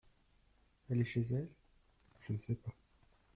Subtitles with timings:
[0.89, 1.47] Elle est chez elle?
[2.21, 2.73] Je ne sais pas.